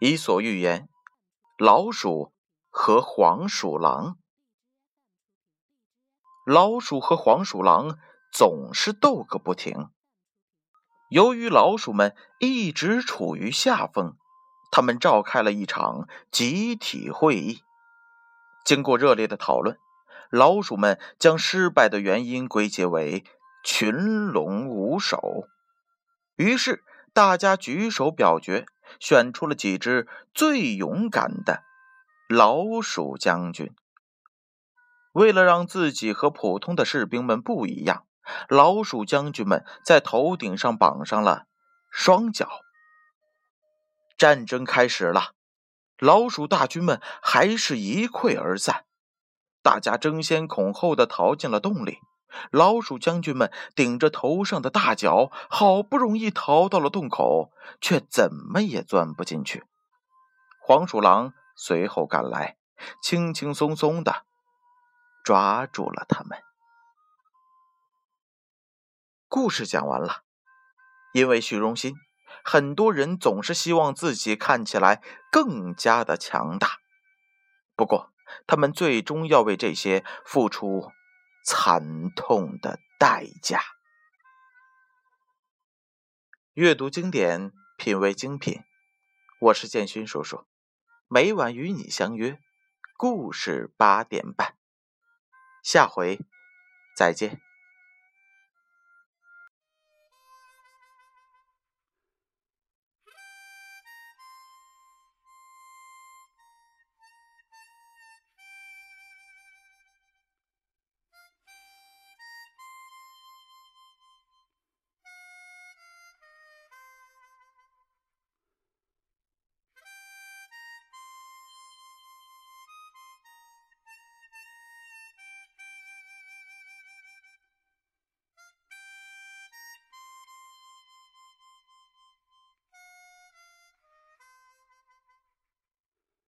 [0.06, 0.82] 《伊索寓言》：
[1.58, 2.32] 老鼠
[2.70, 4.16] 和黄鼠狼。
[6.46, 7.98] 老鼠和黄鼠狼
[8.32, 9.88] 总是斗个不停。
[11.10, 14.16] 由于老鼠们一直处于下风，
[14.70, 17.64] 他们召开了一场集体会议。
[18.64, 19.76] 经过热烈的讨论，
[20.30, 23.24] 老鼠们将失败的原因归结为
[23.64, 23.92] 群
[24.28, 25.48] 龙无首。
[26.36, 28.64] 于是，大家举手表决。
[29.00, 31.62] 选出了几只最勇敢的
[32.28, 33.74] 老鼠将军。
[35.12, 38.06] 为了让自己和普通的士兵们不一样，
[38.48, 41.46] 老鼠将军们在头顶上绑上了
[41.90, 42.48] 双脚。
[44.16, 45.32] 战争开始了，
[45.98, 48.84] 老鼠大军们还是一溃而散，
[49.62, 51.98] 大家争先恐后的逃进了洞里。
[52.50, 59.64] 老鼠将军们顶着头上的大脚，好不容易逃到了洞口，却怎么也钻不进去。
[60.60, 62.56] 黄鼠狼随后赶来，
[63.02, 64.24] 轻轻松松的
[65.24, 66.38] 抓住了他们。
[69.28, 70.22] 故事讲完了。
[71.14, 71.94] 因为虚荣心，
[72.44, 76.78] 很多人总是希望自己看起来更加的强大。
[77.74, 78.12] 不过，
[78.46, 80.92] 他们最终要为这些付出。
[81.50, 83.62] 惨痛的代价。
[86.52, 88.60] 阅读经典，品味精品。
[89.40, 90.44] 我是建勋叔叔，
[91.08, 92.38] 每晚与你相约
[92.98, 94.58] 故事八点半。
[95.62, 96.20] 下回
[96.94, 97.47] 再见。